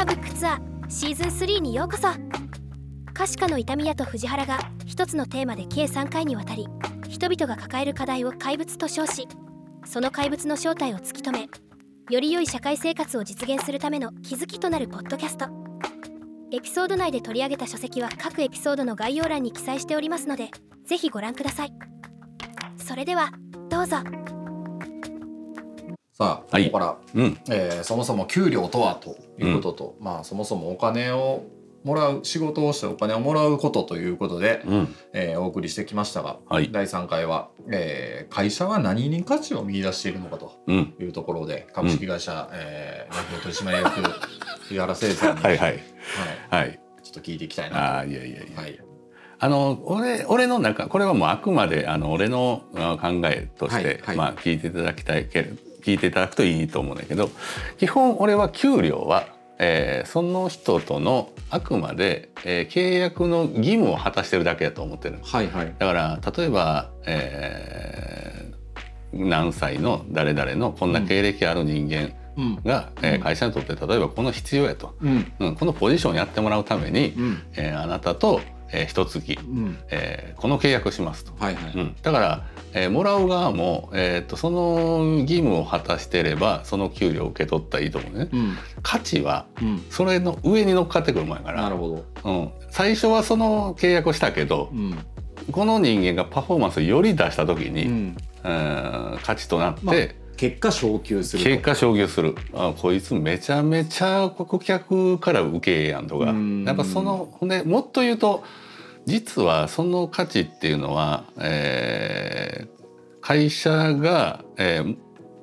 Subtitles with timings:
[0.00, 2.08] ラーブックツアーシーズン3にようこそ。
[3.12, 6.66] 可視化の痛み屋と藤原が一つのテーマで計3回にわたり
[7.10, 9.28] 人々が抱える課題を怪物と称し
[9.84, 11.48] その怪物の正体を突き止め
[12.08, 15.48] より良い社会生活を実現するための気づきとなるポッドキャスト。
[16.50, 20.48] エピソード内で取り上げた書籍は各エピソードの概要欄に記載しておりますので
[20.86, 21.74] ぜひご覧ください。
[22.78, 23.32] それでは
[23.68, 23.98] どうぞ。
[26.20, 26.64] さあ、はい。
[26.66, 27.38] ここから、うん。
[27.50, 31.44] えーそもそも給料とはということと、まあそもそもお金を
[31.82, 34.94] もらう仕事をしてお金をもらうことということで、うん。
[35.14, 36.70] えーお送りしてきましたが、はい。
[36.70, 40.94] 第3回は、えー会社は何に価値を見出しているのかとうん。
[41.00, 44.00] いうところで株式会社、えー代表取締役
[44.68, 45.70] 藤原誠さんに、はいはい。
[45.70, 45.76] は
[46.58, 46.64] い。
[46.64, 46.80] はい。
[47.02, 48.46] ちょっと聞いていきたいなああいやいやいや。
[48.56, 48.60] と。
[48.60, 48.78] はい。
[49.42, 54.16] あの俺俺の中これはもうあくまであの俺のあ考えとして、はいはい。
[54.16, 55.48] まあ聞いていただきたいけれ
[55.80, 57.30] 聞いていただくといいと思うんだけど
[57.78, 59.26] 基本俺は給料は、
[59.58, 65.74] えーその人とのあくまで、えー契約の義務を果たしてるだけだと思ってるはいはい。
[65.78, 68.50] だから例えば、えー
[69.12, 72.56] 何歳の誰々のこんな経歴ある人間うん。
[72.64, 75.32] が、えー会社にとって例えばこの必要やと、うん。
[75.40, 77.42] うん、このポジションやってもらうために、うん。
[77.56, 78.40] えーあなたと、
[78.72, 79.78] えー、一月、うん。
[79.90, 81.32] えーこの契約しますと。
[81.38, 88.28] はいはい、うん、だから、えーもらう側も、えー、とその義務を果たしてればその給料を受け取ったらいいと思うね。
[88.32, 88.56] うん。
[88.82, 89.84] 価値はうん。
[89.90, 94.98] それの上に乗っかってくるもんやから、なるほど、うん、最初はその契約をしたけどう、ん。
[95.52, 99.96] この人間がパフォーマンスをより出した時に、うん、うん価値となって、まあ
[100.40, 101.44] 結果昇給する。
[101.44, 102.34] と結果昇給する。
[102.54, 106.30] あこいつめちゃめちゃ顧客から受けやんとか。
[106.30, 106.64] うん。
[106.64, 108.42] やっぱそのほんでもっと言うと
[109.10, 112.80] 実はその価値っていうのは、えー
[113.22, 114.96] 会社が、えー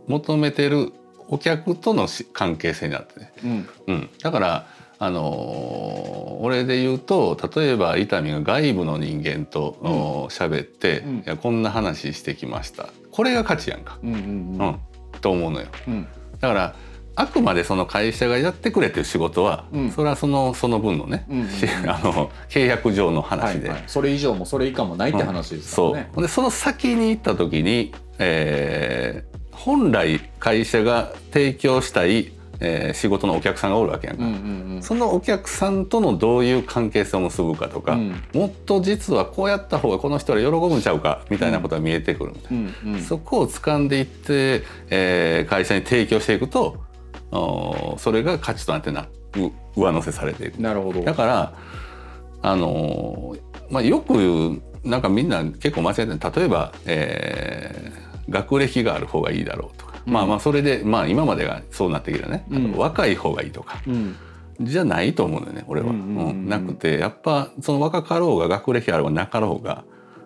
[0.08, 0.94] 求めてる
[1.28, 3.70] お客とのし関係性になってね、うん。
[3.88, 4.68] うん、だから
[5.00, 11.18] あのー俺で言うと例えば伊丹が外部の人間とお喋って、うん。
[11.18, 12.90] いやこんな話してきました。
[13.12, 14.20] これが価値やんか、うんうん。
[14.20, 14.80] うん。
[15.22, 15.68] と思うのよ。
[15.88, 16.08] うん。
[16.40, 16.76] だから
[17.20, 19.92] あくまでその会社がやってくれてる仕事は、うん。
[19.92, 21.50] それはそのその分のね、うんうんうん。
[21.50, 26.10] し あの契約上の話で、はいはい、それ以上もそれ以下もないって話ですからね。
[26.14, 26.24] そう。
[26.24, 34.34] でその先に行った時に、えー本来会社が提供したい、えー仕事のお客さんがおるわけやんか、うんう
[34.78, 38.24] んそのお客さんとのどういう関係性を結ぶかとか、うん。
[38.36, 42.60] もっと実はこうやった方がこの人ら喜ぶんちゃうかみたいなことが見えてくるみたいな。
[42.60, 43.02] うんうんうん。
[43.02, 46.78] そこを掴んでいって、えー会社に提供していくと
[47.32, 50.62] それが価値となってなう上乗せされていく。
[50.62, 51.02] なるほど。
[51.02, 51.54] だから
[52.42, 53.40] あのー
[53.70, 56.20] まあ、よくなんかみんな結構間違えてる。
[56.36, 60.12] 例えば、えー学歴がある方がいいだろうとか、うん。
[60.12, 62.72] まあまあそれで、まあ、今までがそうなってきたね、うん。
[62.74, 63.82] 若い方がいいとか。
[63.88, 64.16] うん。
[64.60, 69.84] じゃないと思うんだよね俺は、うんなくてやっぱその若かろうが学歴あろうがなかろうが、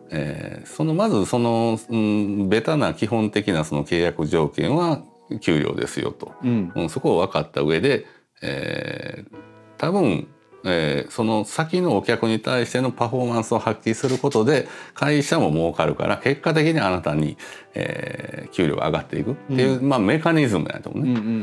[0.10, 5.04] えーそのまずその、うん、ベタな基本的なその契約条件は
[5.40, 6.72] 給料ですよと、うん。
[6.76, 8.06] うん、そこを分かった上で、
[8.42, 9.38] えー
[9.78, 10.28] 多分、
[10.64, 17.38] えーその先のお客に対してのパフォーマンスを発揮することで会社も儲かるから結果的にあなたに、
[17.74, 21.12] えー給料が上がっていくっていう、まあ、メカニズムやと思うね。
[21.12, 21.36] うんうんうんう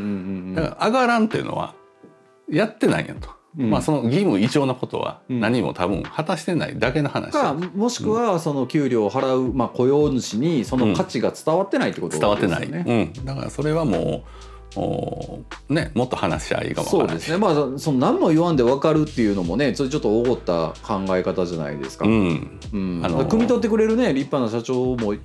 [0.52, 1.74] んだから上がらんっていうのは
[2.48, 3.28] やってないんやと、
[3.58, 3.70] うん。
[3.70, 5.40] まあその義務異常なことはうん。
[5.40, 13.12] 何も多分果たしてないだけの話、かもしくはその給料を払う、まあ、雇用主にその価値が伝わってないってことですよ伝わってない、ね。
[13.16, 14.22] うん、だからそれはもう
[14.76, 17.08] おねもっと話し合いがわからない。
[17.08, 17.38] そうですね。
[17.38, 22.04] まあその何も言わんで分かるっていうのもねそれちょっとおごった考え方じゃないですか。
[22.06, 22.60] うん。
[22.72, 23.00] うん。
[23.02, 25.20] あの汲み取ってくれるね立派な社長もいっ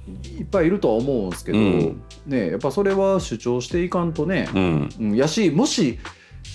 [0.49, 2.01] ぱいいるとは思うんですけど、うん。
[2.25, 4.89] ね、やっぱそれは主張していかんとね、うん。
[4.99, 5.99] うん、やしもし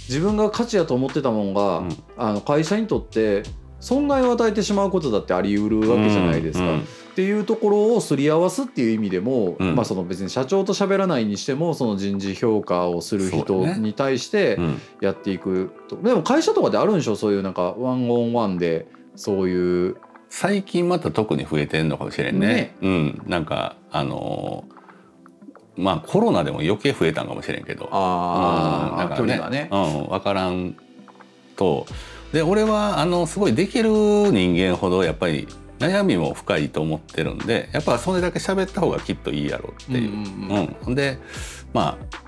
[0.08, 1.96] 自分が価値やと思ってたもんが、うん。
[2.16, 3.42] あの会社にとって
[3.80, 6.64] 損害を与えてしまうことだってあり得るわけじゃないですか。
[6.64, 6.80] うん。
[6.80, 6.82] っ
[7.14, 9.74] ていうところをすり合わすっていう意味でも、うん。
[9.74, 14.80] まあその別に社長と喋らないにしてもその人事評価をする人に対してうん。
[15.00, 17.16] やっていくと、でも会社とかであるんでしょ？
[17.16, 19.96] そういうなんかワンオンワンでそういう。
[20.30, 22.46] 最近また特に増えてんのかもしれんね。
[22.46, 22.76] ね。
[22.82, 23.22] うん。
[23.26, 24.77] なんかあのー
[25.78, 27.88] まあコロナでも余計増えたんかもしれんけど。
[27.92, 29.68] ああ、うんだから距離がね。
[29.70, 30.76] うん、分からん
[31.56, 31.86] と。
[32.32, 35.48] で俺はあのすごいできる人間ほどやっぱり
[35.78, 40.10] 悩みも深いと思ってるんでやっぱそれだけ喋った方がきっといいやろうっていう。
[40.10, 40.76] うん。
[40.86, 40.94] うん。
[40.94, 41.18] で
[41.72, 42.18] まあ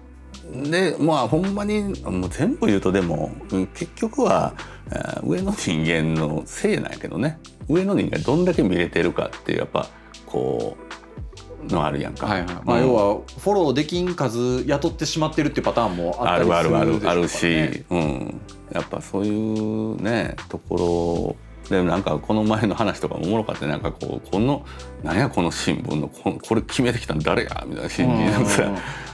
[0.70, 4.54] でまあほんまにもう全部言うとでもうん結局は
[4.90, 7.38] えー上の人間のせいなんやけどね。
[7.68, 9.86] 上の人間がどんだけ見れてるかっていうやっぱ
[10.26, 10.89] こう
[11.68, 12.26] のあるやんか。
[12.26, 12.48] はいはい。
[12.64, 17.84] まあ、うん要はフォローできん数雇ってしまってるっていうパターンもああったりするるあるあるあるでし。
[17.90, 18.40] ょうん、
[18.72, 21.50] やっぱそういうねところ。
[21.70, 24.64] でなんかこの前の話とかもおもろかったなんかこうこの
[25.04, 27.64] なんやこの新聞のここれ決めてきたの誰や？
[27.64, 28.68] みたいな新人のさ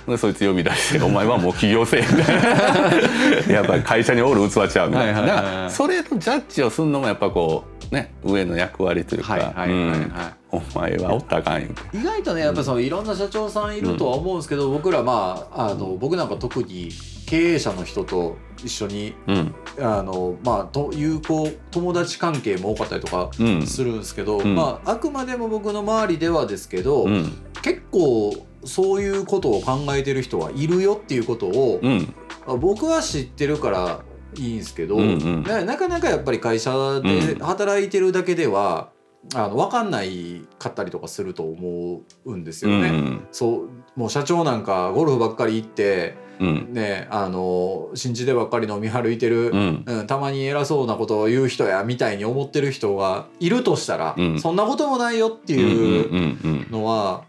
[0.09, 3.53] でそいつ呼び出して「お前はもう起業せえ」みたいな。
[3.53, 9.99] やっぱり会社におる器ちゃうみたいな、はいはいそれのジャッジをするのもやっぱこうね上の役割というか、はいはいはいはい。
[10.01, 10.13] うん。
[10.49, 16.91] お前はおったかんよ意外とねやっぱそのいろんな社長さんいるとは思うんですけど、僕らまああの僕なんか特に
[17.27, 19.55] 経営者の人と一緒にうん。
[19.79, 23.67] あのまあと友好友達関係も多かったりとかうん。
[23.67, 24.55] するんですけど、うん。
[24.55, 27.33] まああくまでも僕の周りではですけど、うん。
[27.63, 32.15] 結構そういうことを考えてる人はいるよっていうことを、うん。
[32.61, 34.01] 僕は知ってるから
[34.39, 35.43] いいんですけど、うんうん。
[35.43, 38.91] ななかなかやっぱり会社で働いてるだけでは、
[39.35, 42.89] あの分かんないかったりとかすると思うんですよね。
[42.89, 43.67] うんそ
[43.97, 46.73] うもう社長なんかゴルフばっかり行ってうん。
[46.73, 49.85] ねあの新地でばっかり飲み歩いてる、うん。
[49.87, 54.39] うんたまに偉そうなことを言う人やみたいに思ってる人がいるとしたら、うん。
[54.39, 56.67] そんなこともないよってうんいううんうん。
[56.71, 57.25] のは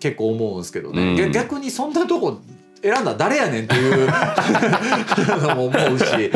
[0.00, 1.16] 結構思うんですけどね、うん。
[1.16, 2.40] 逆逆にそんなとこ
[2.82, 4.08] 選んだら誰やねんっていう。
[5.40, 6.30] のも思うし、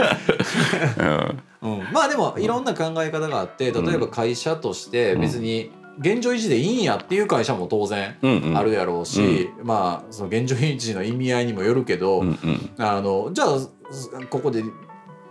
[1.62, 1.78] うん。
[1.78, 8.58] うん、まあでもいろんな考え方があって例えば会社として別に現状維持でいいんやっていう会社も当然うんうん。
[8.58, 12.70] あるやろうし、まあその現状維持の意味合いにもよるけど、うんうん。
[12.78, 14.62] あのじゃあここで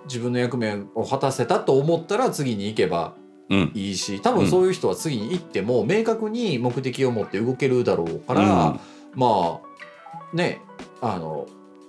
[0.05, 3.13] 自分の役目を果たせたと思ったら次に行けば
[3.49, 3.71] うん。
[3.75, 8.79] いいし多分そういう人は次に行っても明確に目的を持って動けるだろうから、
[9.13, 10.61] まあね
[11.03, 11.45] あの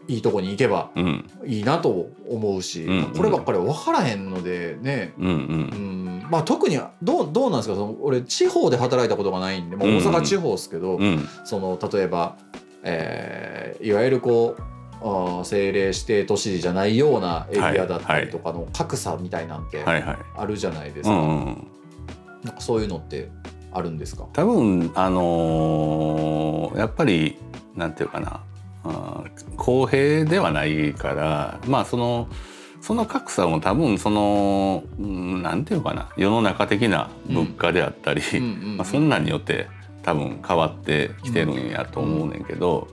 [0.07, 1.31] いいとこに行けばうん。
[1.47, 3.05] いいなと思うし、うん。
[3.17, 5.33] こればっかりは分からへんのでね、うんうん。
[5.33, 5.35] う
[6.27, 6.27] ん。
[6.31, 7.75] まあ、特にどうどうなんですか？
[7.75, 11.27] その俺地方で働いたことがないんで、まあ、大阪地方ですけど、うん。
[11.45, 12.37] その例えば、
[12.83, 14.63] えーいわゆるこう
[15.03, 21.23] あー政令指定都市じゃないようなエリアだったりとかの格差みたいなんてあるじゃないですか、な
[22.53, 23.31] んかそういうのって
[23.73, 24.27] あるんですか？
[24.33, 27.37] 多分あのーやっぱり
[27.75, 28.43] なんていうかな
[29.57, 32.29] 公平ではないからまあその
[32.81, 38.21] その格差も多分その、うん、なんていうかな世の中的な物価であったり、
[38.77, 39.69] まあ、そんなんによって
[40.03, 42.89] 多分変わってきてるんやと思うねんけど、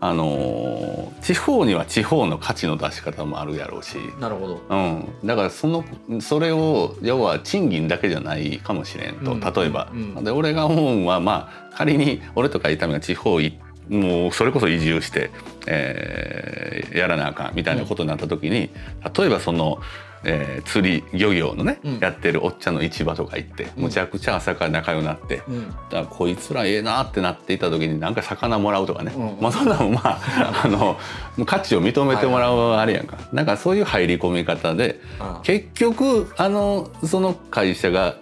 [0.00, 3.96] あのー地方には地方の価値の出し方もあるやろうし。
[4.20, 4.62] なるほど。
[4.68, 5.84] うん、だからその
[6.20, 9.40] それを要は賃金だけじゃないかもしれんと、うん。
[9.40, 13.58] 例えば、うんで俺が思うのはまあ仮に俺とか伊丹が地方い
[13.90, 15.30] もうそれこそ移住して、
[15.66, 18.70] えーやらなあかんみたいなことになった時に、
[19.16, 19.80] 例えばその、
[20.24, 21.98] えー釣り漁業のね、うん。
[21.98, 23.82] やってるおっちゃんの市場とか行って、うん。
[23.84, 25.42] むちゃくちゃ朝から仲良くなって。
[25.48, 25.74] うん。
[25.90, 30.98] だこいつらええなってなっていた時になんか魚もらうとかね、うんまあそんなのもまああの
[31.46, 35.40] 価値を認めてもらうあれやんか、なんかそういう入り込み方であ。
[35.42, 38.16] 結局あのその会社が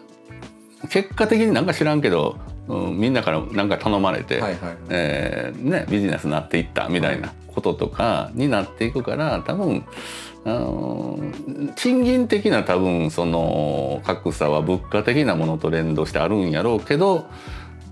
[0.90, 2.38] 結果的になんか知らんけど、
[2.68, 4.60] うん、みんなからなんか頼まれて、はいはい。
[4.60, 9.84] はいえーね、ビジネスになっていったみたいなこととかになっていくから多分
[10.44, 11.18] あの
[11.76, 17.26] 賃金的な多分その格差は物価的なものと連動してあるんやろうけど、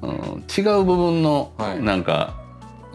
[0.03, 1.83] うん、違う部分のはい。
[1.83, 2.35] なんか、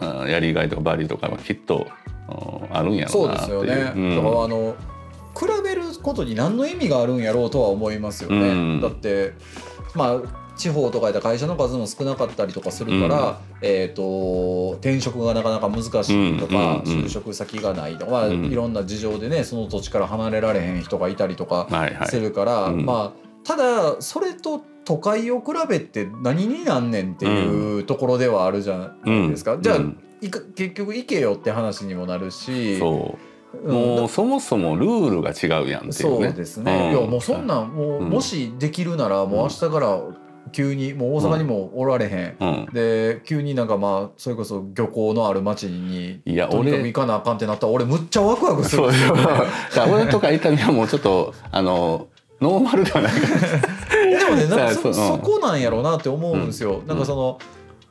[0.00, 3.64] うんやりがいとかバリューとかはきっと、うんあるんやろそううでなっていう。
[3.64, 4.16] すよね、うん。
[4.16, 4.76] だからあの
[5.34, 8.80] 比べることに何の意味があるんやろうとは思いますよね、うん。
[8.80, 9.34] だって
[9.94, 17.04] まあ地方とかやったら会社の数も少なかったりとかするから、えー、と転職がなかなか難しいとか、うんうんうん。
[17.04, 18.44] 就職先がないとか、まあうん。
[18.46, 22.08] いろんな事情でねその土地から離れられへん人がいたりとかはいはい。
[22.08, 22.84] するから、うん。
[22.84, 32.78] まあただそれと都会を比べて何になんねんっていうところではあるじゃないですか、じゃあ、うんいか結局行けよって話にもなるし。
[32.80, 36.26] もうそもそもルールが違うやんっていうね。
[36.26, 36.92] そうですね、ん。
[36.92, 38.08] いやもうそんなんもう、うん。
[38.08, 40.00] もしできるならもう明日から
[40.50, 48.92] 急にもう大阪にもおられへん、うん、で急になんかまあそれこそ漁港のある町にいや俺行かなあかんってなったら俺むっちゃワクワクする。
[48.92, 49.16] そうよ。
[49.16, 49.46] だか
[49.76, 52.08] ら俺とか伊丹はもうちょっとあの
[52.40, 53.12] ノーマルではない。
[54.18, 57.38] でもねなんかそそこなんやろうなって思うんですよ、なんかその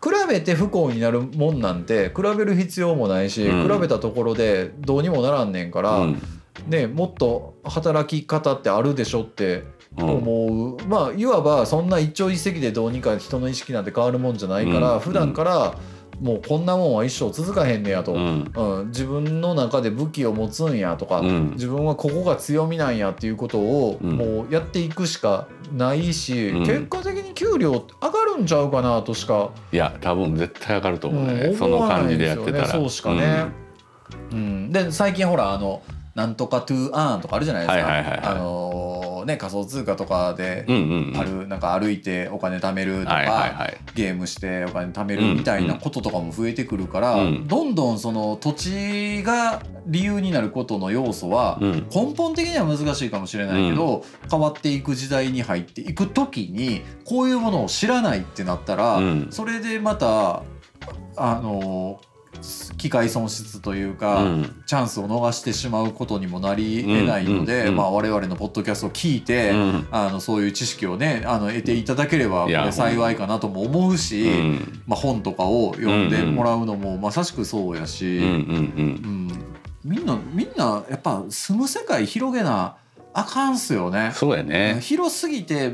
[0.04, 3.72] 比べて不幸になるもんなんて比べる必要もないし、うん。
[3.72, 6.22] 比べたところでどうにもならんねんから、うん。
[6.68, 15.00] ね、もっと働き方ってあるでしょってうん思う、まあいわばそんな一朝一夕でどうにか人の意識なんて変わるもんじゃないから、うん。
[15.00, 15.76] 普段から
[16.22, 18.84] もうこんなもんは一生続かへんねやと、ううん。
[18.84, 21.52] ん自分の中で武器を持つんやとか、うん。
[21.52, 24.12] 自分はここが強みなんやっていうことをうん。
[24.12, 26.64] もうやっていくしかないし、うん。
[26.66, 27.72] 結果的に給料
[28.02, 32.68] 上がるんちゃうかなとしか、いや多分絶対上がると思うね、うんその感じでやってたら。
[32.68, 33.48] そうしかね。
[34.32, 34.72] うん。
[34.72, 35.82] で最近ほらあの
[36.14, 38.20] なんとかトゥーアーンとかあるじゃないですか、はいはいはいはい。
[38.26, 40.66] あのーね仮想通貨とかで
[41.16, 51.88] ある、なんか歩いてお金貯めるとか、ゲームしてお金貯めるみたいなこととかも増えてくるから、うんどんどんその土地が理由になることの要素はうん。
[51.94, 59.28] 根本的には難しいかもしれないけど、変わっていく時代に入っていく時にこういうものを知らないってなったら、うん。
[59.32, 60.44] それでまた
[61.18, 62.00] あの
[62.78, 64.64] 機会損失というか、うん。
[64.66, 69.88] チャンスを逃してしまうことにもなりえないので、うんうんうんまあ、我々のポッドキャストを聞いて、うん。
[69.92, 74.84] あのそういう知識をねあの得ていただければ幸いかなとも思うし、うん。
[74.88, 79.28] まあ、本とかを読んでもらうのもまさしくそうやし、うん
[79.84, 82.78] みんなみんなやっぱ住む世界広げな
[83.14, 84.12] あかんっすよね。
[84.14, 84.80] そうやね。
[84.82, 85.72] 広すぎて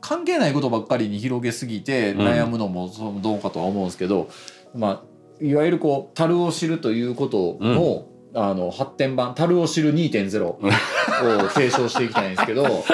[0.00, 2.20] 関係ないことばっかりに広げすぎてうん。
[2.20, 2.90] 悩むのも
[3.22, 4.28] どうかとは思うんですけど、
[4.74, 5.02] まあ、
[5.40, 10.58] いわゆるこう樽を知るということの,、あの発展版樽を知る2.0を
[11.54, 12.64] 継承していきたいんですけど、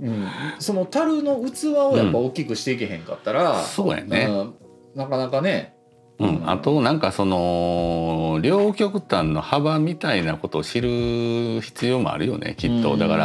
[0.00, 0.26] うん、
[0.58, 4.26] その樽の器をやっぱ大きくしていけへんかったら、そうやね。
[4.28, 4.54] うん。
[4.94, 5.74] なかなかね、
[6.18, 12.96] うん、あとなんかその両極端の幅みたいなことを知る必要もあるよねきっと。
[12.96, 13.16] だか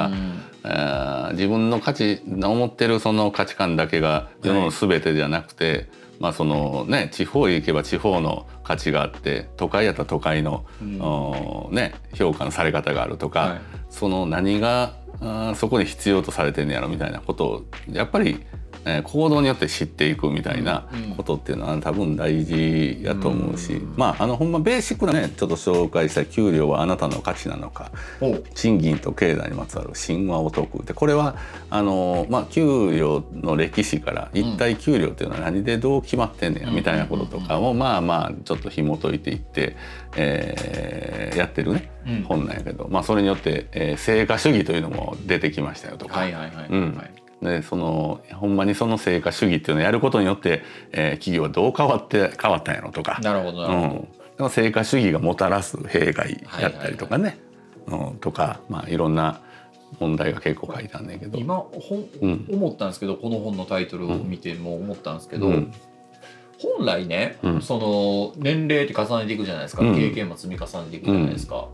[0.63, 5.87] ら、自分の価値思ってるその価値観だけが世の全てじゃなくて、
[6.19, 10.85] まあそのね地方へ行けば地方の価値があって都会やったら都会の、う
[11.71, 11.75] ん。
[11.75, 13.61] ね、評価のされ方があるとか、はい。
[13.89, 18.45] その何があーそこに必要とされてんねやろみたいなことをやっぱり、
[18.85, 23.93] えー行動によって知っていくみたいなうんことっていうのは多分大事やと思うし、うん。
[23.97, 27.91] まああのほんまベーシックなねちょっと紹介した給料はあなたの価値なのか
[28.55, 31.35] 賃金と経済にまつわる神話を解くってこれは
[31.69, 39.75] あの、まあ、給料の歴史から一体給料っていうのは何でどう決まってんねやうんみたいなこととかもまあまあちょっと紐解いていって、
[40.15, 42.23] えーやってるねうん。
[42.23, 46.19] 本なんやけど、まあ、それによって、えー成果主義というのも出てきましたよとか。
[46.19, 46.95] はいはいはいはい、うん。
[46.95, 53.19] はいでそのほんまにその成果主義っていうのをやることによって、えー企業はどう変わって変わったんやろとか。
[53.21, 57.37] なるほどなるほど、うん、でも成果主義がもたらす弊害やったりとかね、
[57.87, 59.41] うん、とか、まあ、いろんな
[59.99, 61.37] 問題が結構書いてあんねんけど。
[61.37, 62.45] 今本、うん。
[62.51, 65.73] 思ったんですけどこの本のタイトルを見ても思ったんですけど、うん。
[66.59, 67.61] 本来ね、うん。
[67.61, 69.95] その年齢って重ねていくじゃないですか、うん。
[69.95, 71.69] 経験も積み重ねていくじゃないですか、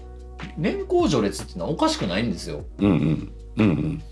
[0.58, 2.64] 年功序列っていうのはおかしくないんですよ。
[2.80, 2.90] うん。
[2.90, 4.04] うんうん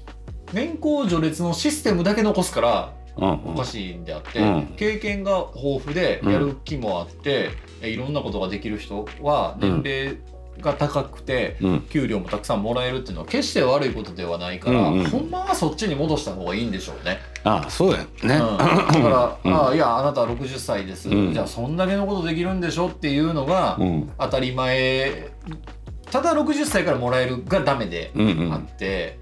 [0.53, 3.53] 年功序列のシステムだけ残すからうんうん。
[3.53, 4.73] おかしいんであって、うん。
[4.75, 7.49] 経験が豊富でやる気もあって、
[7.81, 10.17] えいろんなことができる人は年齢
[10.59, 11.81] が高くて、うん。
[11.81, 15.05] 給料もたくさんもらえるっていうのは決して悪いことではないから、うんうん。
[15.05, 17.19] ほんまはそっちに戻した方がいいんでしょうね。
[17.43, 18.05] ああそうやね。
[18.23, 18.57] うん、だか
[18.93, 19.53] ら、うん。
[19.53, 21.33] ああいやあなたは60歳です、うん。
[21.33, 24.11] じゃあそんだけのことできるんでしょっていうのがうん。
[24.17, 25.31] 当たり前。
[26.09, 28.53] ただ60歳からもらえるがダメでうんうん。
[28.53, 29.19] あって、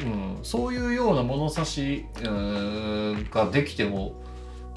[0.00, 4.14] うんそういうような物差しうーんができても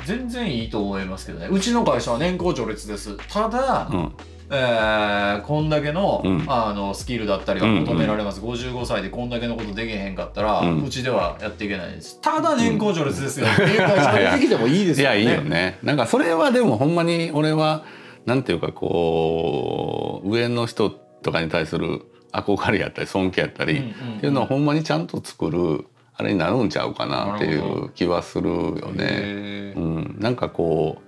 [0.05, 1.47] 全然いいと思いますけどね。
[1.49, 3.17] うちの会社は年功序列です。
[3.29, 4.11] ただ、うん。
[4.51, 6.45] えーこんだけの,、うん。
[6.47, 12.19] あのスキルだったりが求められます、55歳でこんだけのことできへんかったら、ううんちではやっていけないです。
[12.21, 13.47] ただ年功序列ですよ。
[13.47, 13.63] って。
[13.63, 15.23] いう会社が出てきてもいいですいよね。
[15.23, 15.79] やいいよね。
[15.81, 17.83] なんかそれはでもほんまに俺は
[18.25, 22.03] なんていうかこう上の人とかに対する
[22.35, 25.85] 憧れやったり尊敬やったり、っていうのはほんまにちゃんと作る
[26.17, 29.73] あれになるんちゃうかなっていう気はするよね。
[29.75, 31.01] うん、なんかこ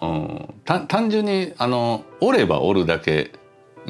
[0.00, 3.30] う、うん、た単純にあのおればおるだけ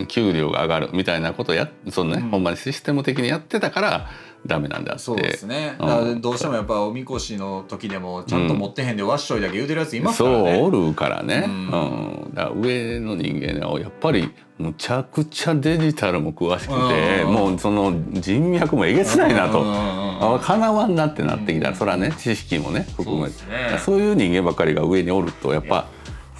[0.08, 2.30] 給料が上がるみたいなことをやそのね、うん。
[2.30, 4.10] ほんまにシステム的にやってたから
[4.46, 5.02] ダメなんであって。
[5.02, 5.76] そうですね。
[5.78, 5.86] うん。
[5.86, 10.56] だからどうしてもやっぱおみこしの時でもちゃんと持ってへんでわっしょいだけ言うてるやついますからね。
[10.56, 11.66] そうおるからね、ううん。
[11.66, 17.32] んだから上の人間はやっぱりむちゃくちゃデジタルも詳しくて、うん。
[17.32, 19.62] もうその人脈もえげつないなと。
[19.62, 23.32] うかなわんなってなってきたら、うんそれはね知識もね含めて。
[23.38, 23.78] そうですね。
[23.84, 25.86] そういう人間ばっかりが上におるとやっぱ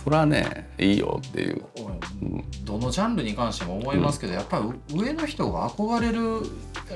[0.03, 1.65] それはねいいよっていう。
[2.23, 2.45] うん。
[2.65, 6.47] どのジャンルに関しても思いますけど、やっぱり上の人が憧れる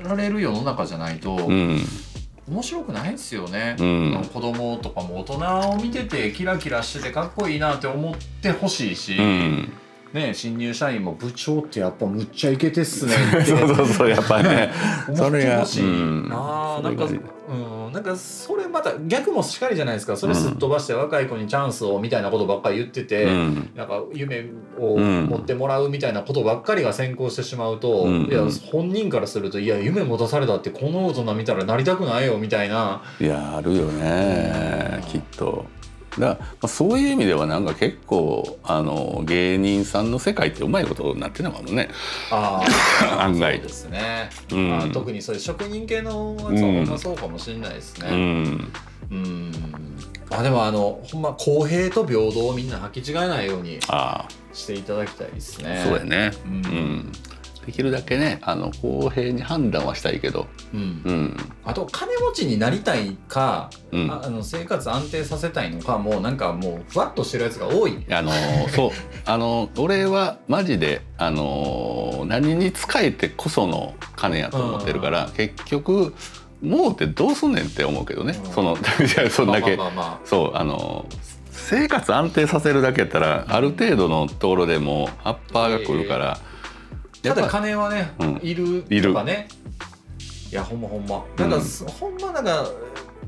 [0.02, 1.80] られる世の中じゃないとうん。
[2.50, 3.76] 面白くないですよね。
[3.78, 4.24] うん。
[4.32, 9.72] 子供とかも大人を見ててキラキラしててかっこいいなって思ってほしいし、うん、
[10.14, 13.44] ね新入社員も部長ってやっぱむっちゃイケてっすねって。
[13.52, 14.70] そうそうそうやっぱね。
[15.08, 15.84] 思それがってほしい。
[15.84, 16.28] うん。
[16.28, 16.36] な
[16.78, 17.24] あなんかそれが
[17.88, 20.16] うんなんかそれまた逆もしっかりじゃないですか。
[20.16, 23.70] それすっ飛ばして若い子にチャンスをみたいなことばっかり言ってて、うん。
[23.74, 24.46] なんか夢
[24.78, 28.22] をうん持ってもらうみたいなことばっかりが先行してしまうと、うん。
[28.26, 33.02] いや本人からするといや夢持たされたってこの大人見たらなりたくないよみたいな。
[33.20, 35.64] いやあるよねきっと。
[36.18, 41.88] だからまあそういう意味ではなんか結構あの芸人さんの世界ってうまいことになってるのかもね。
[42.30, 42.62] あ
[43.18, 43.56] あ 案外。
[43.56, 44.70] そうですね、うん。
[44.70, 46.86] まあ、特にそういう職人系のやつはほん。
[46.86, 48.72] まそうかもしれないですうねん、
[49.10, 49.52] うん。
[50.30, 55.80] あでもあのほんま公平と平等をみんな履き違えないようにあしていただきたいですね。
[55.80, 56.32] あそうやね。
[56.44, 57.12] ううんん
[57.68, 61.02] できるだけねあの公平に判断はしたいけど、うん。
[61.04, 61.36] うん。
[61.66, 68.06] あと金持ちになりたいか、うん、ああの生活安定させたいのかもうなんかもうふわっとしてるやつが多い。
[68.10, 68.32] あの
[68.70, 68.90] そう。
[69.26, 76.14] あの俺はマジであの何に使えてこその金やと思ってるから結局
[76.62, 78.40] もうってどうすんねんって思うけどね。
[78.42, 78.50] うん。
[78.50, 78.80] そのい
[79.14, 79.76] や そんだけ。
[79.76, 81.04] まあまあまあまそうあの
[81.50, 86.47] 生活安定させるだけやったらある程度のところでもうアッパーが来るからあ
[87.22, 88.40] ただ金はね、うん。
[88.42, 89.48] いるとかね。
[90.50, 91.24] いやほんまほんま。
[91.36, 92.68] なんか、すほんまなんか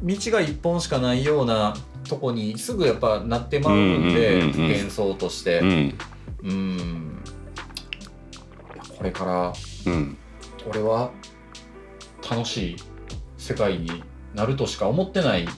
[0.03, 1.75] 道が一本しかないような
[2.09, 4.69] とこにすぐやっぱなってまうんで、うんうんうんうん。
[4.69, 5.61] 幻想として。
[6.43, 7.23] うん。
[8.97, 9.53] これから
[9.93, 10.17] うん。
[10.69, 11.11] 俺は
[12.29, 12.77] 楽しい
[13.39, 14.05] 世界に
[14.35, 15.49] なるとしか思ってない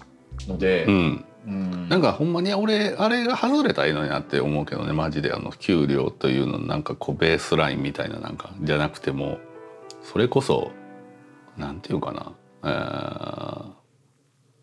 [0.48, 1.88] ので、うんうん。
[1.88, 5.32] なんかほんまに俺あれが外れたらいいのになって思うけどねマジで。
[5.32, 9.38] あの給料というのなんかこうベースラインみたいななんかじゃなくても
[10.02, 10.70] それこそ
[11.56, 12.32] なんていうかな、
[12.64, 13.82] えー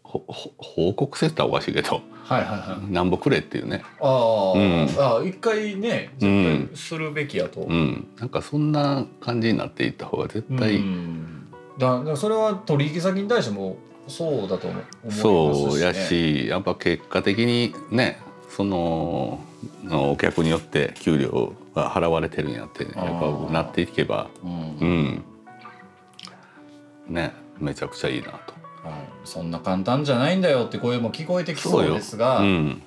[0.09, 2.91] ほほ報告せったらおかしいけどはいはいはい。
[2.91, 3.83] なんぼくれっていうね。
[3.99, 5.23] あー、うん。
[5.23, 8.07] あ一回ね絶対するべきやと、うん。
[8.19, 11.47] なんかそんな感じになっていった方が絶対、うん。
[11.77, 13.77] だそれは取引先に対しても
[14.09, 19.39] そうだと思思いますし、ね、そうやしやっぱ結果的にねその
[19.89, 24.51] お客によって給料が払われてるんやってやっぱなっていけばうん。
[24.51, 25.23] うん。
[27.07, 28.53] ねめちゃくちゃいいなと。
[28.87, 29.09] はい。
[29.25, 32.81] そんな簡単じゃないんだよって声も聞こえてきそうですが、ううん。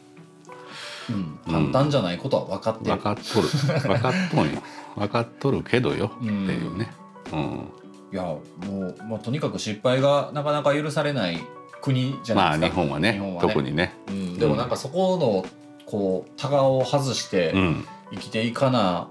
[1.11, 2.97] ん、簡単じゃないことは分かってる。
[2.97, 3.49] 分、かっとる。
[3.49, 4.63] 分かっとんよ
[4.97, 6.13] 分かっとるけどよ。
[6.17, 6.91] ってうんいうね。
[7.33, 7.82] うん
[8.13, 11.39] いやもう、まあ、とにかく失敗がなかなか許されない
[11.81, 13.49] 国じゃなまあいですか、日本はね日本はね。
[13.49, 13.95] 特にね。
[14.09, 15.47] うん、でもなんかそこの
[15.87, 17.85] こうタガを外してうん。
[18.15, 19.09] 生きていかな、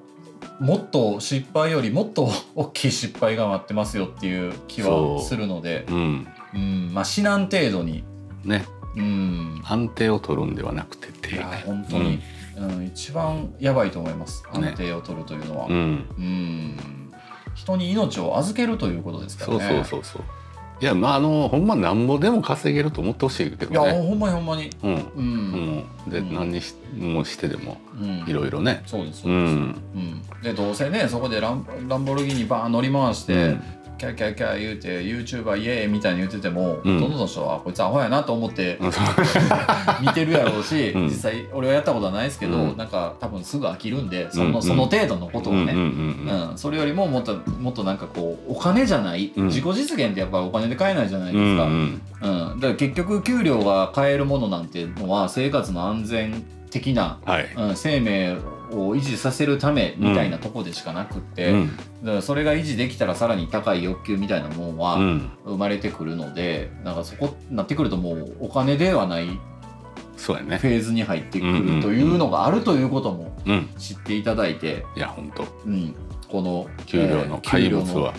[0.60, 5.92] もっと失敗よりもっと大きい失敗が待ってますよっていう気はするのでう。
[5.92, 6.28] ん。
[6.54, 6.94] うん。
[6.94, 8.04] まあ至難程度に。
[8.46, 8.64] ね。
[8.96, 9.62] うん。
[9.66, 11.64] 安定を取るんではなくてっていやいうね。
[11.66, 12.20] 本当に、
[12.58, 12.86] うん。
[12.86, 14.44] 一番やばいと思います。
[14.54, 14.68] ね。
[14.68, 15.80] 安定を取るというのは、うん、うん。
[15.80, 17.01] うん
[17.54, 20.22] 人に命を預けるということですからそうねそうそうそう。
[20.82, 23.92] いやまああのほんまなんぼでも稼げると思ってほしいけいやどね。
[23.94, 24.96] ほんまにほんまにうん。
[25.16, 28.82] うん、で、うん何にしもしてでもうんいろいろね。
[28.88, 29.58] そうですそううです、ん。
[29.96, 33.64] うんでどうせねそこでランランボルギーニバーン乗り回して、うん
[34.02, 37.00] キャーキャーキャー言うて YouTuber イエーイみたいに言ってても、うん。
[37.00, 38.80] ほとんどの人はこいつアホやなと思って
[40.02, 41.04] 見てるやろうし、うん。
[41.04, 42.78] 実際俺はやったことはないですけど、うん。
[42.78, 49.46] なんか多分すぐ飽きるんでその,、その程度のことをね、うんそれよりももっともっとなんかこうお金じゃない、うん。
[49.48, 52.02] 自己実現ってやっぱりお金で買えないじゃないうんですか、うん
[52.54, 57.50] うんだから結局給料が買えるものなんていうのは生活の安全的な、はい。
[57.56, 58.38] うん、生命
[58.72, 69.40] を維持させるためみたいなとこでしかなくって、うんだからそれが維持できたらさらに高い欲求みたいなものはうん生まれてくるので、なんかそこになってくるともうお金ではない
[70.18, 70.68] そうやねフ。
[70.68, 73.70] ェーズに入ってくうんうんるというのがあるということもうん。
[73.78, 75.96] 知っていただいて、いや本当うん、
[76.30, 78.14] この給料の怪物は。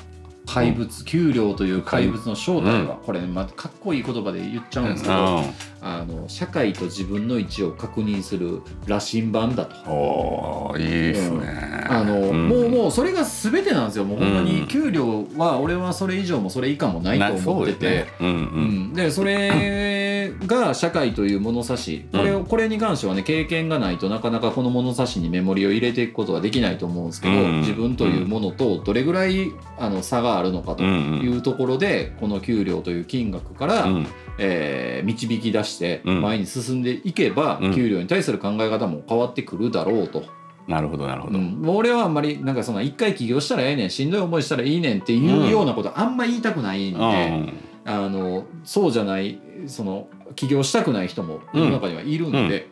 [0.53, 5.41] 怪物、給料という怪物の正体は、これまたかっこいい言葉で言っちゃうんですけど、
[5.81, 9.77] あの社会と自分の位置を確認する羅針盤だと。
[9.77, 11.87] うんおおいいっすね。
[11.89, 12.49] あのん。
[12.49, 14.47] もうもうそれが全てなんですよもうほんまうん。
[14.47, 20.12] に給料は俺はそれ以上もそれ以下もないと思ってて、うん、でそれ
[20.47, 22.07] が社会という物差し。
[22.13, 34.07] これを、これに関してはね経験がないとなかなかこの物差しにメモリを入れていくことはできないと思うんですけど、うん自分というものとどれぐらいあの差があるのかというところで、この給料という金額から、うん。
[34.39, 36.23] えー導き出してうん。
[36.23, 37.75] 前に進んでいけば、うん。
[37.75, 40.25] 給料に対する考え方も変わってくるだろうと。
[40.69, 41.39] なるほどなるほど。
[41.39, 47.53] うん、もう俺はあんまりなんかその一回起業したらええねんしんどい思いしたらいいねんっていうようなことあんま言いたくないんで、うん。
[47.85, 52.69] あのそうじゃないその起業したくない人も世の中にはいるんで、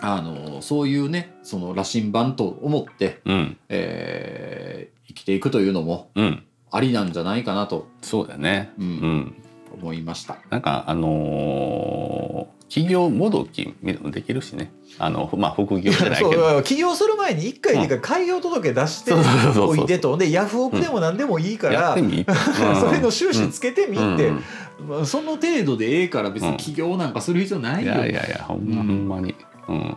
[0.00, 3.56] あのそういうねその羅針盤と思って、うん。
[3.68, 6.42] えー生きていくというのもうん。
[6.70, 8.72] ありなんじゃないかなとそうだね。
[8.78, 8.86] うん。
[8.86, 9.34] うん。
[9.74, 10.38] 思いました。
[10.50, 14.72] なんかあのー企業もどきできるしね。
[14.98, 16.60] あのまあ副業じゃないけど。
[16.66, 19.12] 起業する前に一回でか開業届出して
[19.56, 20.16] おいでと。
[20.16, 22.26] でヤフオクでも何でもいいから、やってみ。
[22.80, 24.42] それの収支つけてみって、うん。
[24.88, 28.88] まあその程度でええから別に起業なんかする必要ないいよ、やいやいやほんま、うん。
[28.88, 29.36] ほんまに。
[29.68, 29.96] うん。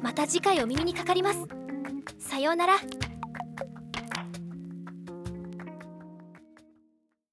[0.03, 1.39] また次回お耳にかかります。
[2.19, 2.75] さようなら。